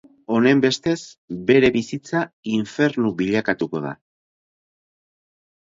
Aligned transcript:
Honenbestez, 0.35 0.95
bere 1.51 1.69
bizitza 1.77 2.23
infernu 2.55 3.15
bilakatuko 3.21 3.87
da. 3.87 3.95